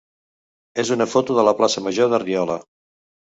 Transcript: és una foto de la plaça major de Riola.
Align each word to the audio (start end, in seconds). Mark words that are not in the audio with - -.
és 0.83 0.89
una 0.95 1.07
foto 1.11 1.35
de 1.41 1.43
la 1.49 1.53
plaça 1.59 1.85
major 1.89 2.11
de 2.15 2.21
Riola. 2.25 2.57